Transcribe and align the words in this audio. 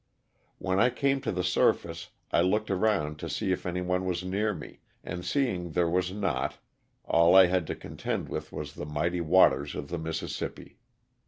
When 0.57 0.79
I 0.79 0.89
came 0.89 1.21
to 1.21 1.31
the 1.31 1.43
surface 1.43 2.09
I 2.31 2.41
looked 2.41 2.71
around 2.71 3.19
to 3.19 3.29
see 3.29 3.51
if 3.51 3.67
any 3.67 3.81
one 3.81 4.03
was 4.03 4.23
near 4.23 4.51
me, 4.51 4.79
and 5.03 5.23
seeing 5.23 5.73
there 5.73 5.87
was 5.91 6.11
not 6.11 6.57
all 7.05 7.35
I 7.35 7.45
had 7.45 7.67
to 7.67 7.75
contend 7.75 8.27
with 8.27 8.51
was 8.51 8.73
the 8.73 8.87
mighty 8.87 9.21
waters 9.21 9.75
of 9.75 9.89
the 9.89 9.99
Mississippi. 9.99 10.79